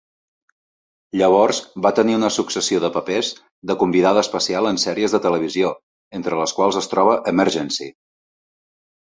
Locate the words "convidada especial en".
3.83-4.81